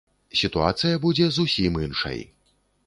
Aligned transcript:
Сітуацыя 0.41 0.95
будзе 1.03 1.29
зусім 1.37 1.79
іншай. 1.87 2.19